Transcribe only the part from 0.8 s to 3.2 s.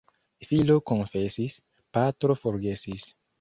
konfesis— patro forgesis.